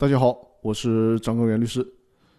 [0.00, 1.86] 大家好，我是张高原律师。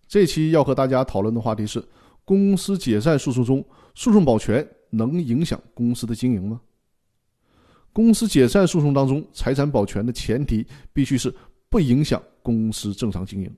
[0.08, 1.80] 这期要和大家讨论的话题是：
[2.26, 6.60] 公司解散诉讼中，诉讼保全能影响公司的经营吗？
[7.94, 11.32] 公司解散诉讼当中，财产保全的前提必须是
[11.70, 13.56] 不影响公司正常经营。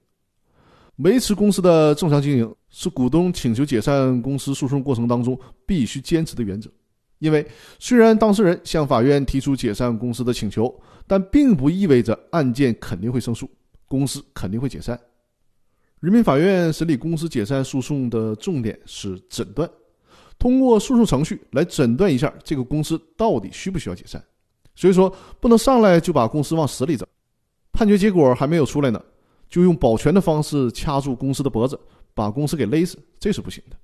[0.97, 6.69] 维持公司的正常经营是股东请求解散公司诉讼过程当中必须坚持的原则。
[7.19, 7.47] 因为
[7.79, 10.77] 虽然当事人向法院提出解散公司的请求，
[11.07, 13.49] 但并不意味着案件肯定会胜诉，
[13.93, 14.99] 公司肯定会解散。
[15.99, 19.69] 人民法院审理公司解散诉讼的重点是诊断，
[20.39, 24.19] 通过诉讼程序来诊断一下这个公司到底需不需要解散。
[24.73, 27.07] 所以说，不能上来就把公司往死里整，
[27.71, 28.99] 判决结果还没有出来呢。
[29.47, 31.79] 就用保全的方式掐住公司的脖子，
[32.15, 33.77] 把公司给勒死，这是不行的。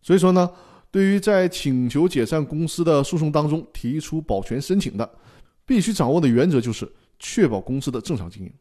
[0.00, 0.48] 所以说呢，
[0.92, 5.10] 对于在请求解散公司的诉讼当中提出保全申请的，
[5.66, 8.52] 必须掌握的原则就是确保公司的正常经营。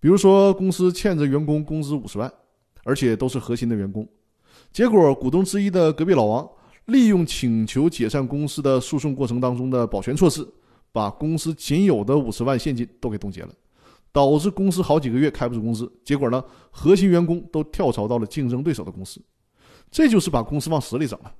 [0.00, 2.32] 比如说，公司欠着员工工资五十万，
[2.84, 4.08] 而且都是核心的员工，
[4.72, 6.48] 结果股东之一的隔壁老王
[6.86, 10.46] 利用请求解散公司的诉讼过程当中的保全措施，
[10.92, 13.52] 把公司仅有的五十万现金都给冻结了。
[14.10, 19.20] 导致公司好几个月开不出工资，结果呢，核心员工都跳槽到了竞争对手的公司，
[19.90, 21.32] 这就是把公司往死里整了。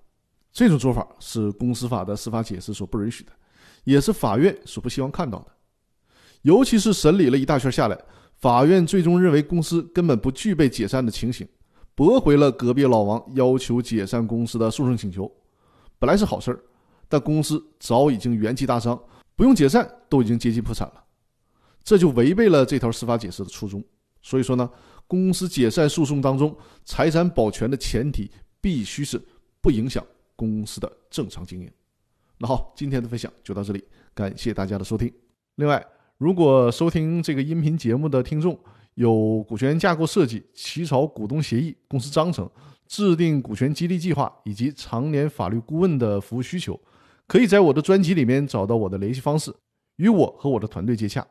[0.53, 3.33] 这种做法是公司法的司法解释所不允许的，
[3.85, 5.47] 也是法院所不希望看到的。
[6.43, 7.99] 尤其是审理了一大圈下来，
[8.41, 11.47] 法院最终认为公司根本不具备解散的情形，
[11.95, 15.31] 驳回了隔壁老王要求解散公司的诉讼请求。
[15.99, 16.61] 本来是好事儿，
[17.09, 18.97] 但公司早已经元气大伤，
[19.35, 21.05] 不用解散都已经接近破产了。
[21.83, 23.83] 这就违背了这条司法解释的初衷。
[24.23, 24.71] 所以说呢，
[25.09, 28.31] 公司解散诉讼当中，财产保全的前提
[28.61, 29.21] 必须是
[29.61, 30.05] 不影响
[30.37, 31.71] 公司的正常经营。
[32.39, 33.83] 那好，今天的分享就到这里，
[34.15, 35.13] 感谢大家的收听。
[35.57, 35.85] 另外，
[36.19, 38.59] 如果收听这个音频节目的听众
[38.95, 42.51] 有股权架构设计、起草股东协议、公司章程、
[42.89, 46.79] 制定股权激励计划以及常年法律顾问的服务需求，
[47.29, 49.55] 可以在我的专辑里面找到我的联系方式，
[49.99, 51.25] 与我和我的团队接洽。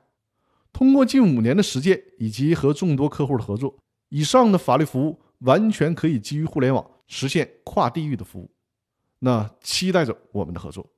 [0.72, 3.76] 通过近五年的实践以及和众多客户的合作，
[4.08, 8.50] 以上的法律服务完全可以基于互联网实现跨地域的服务。
[9.20, 10.90] 那期待着我们的合作。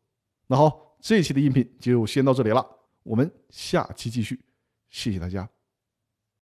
[0.46, 2.64] 那好，这期的音频就先到这里了，
[3.10, 4.40] 我们下期继续，
[4.92, 5.50] 谢谢大家。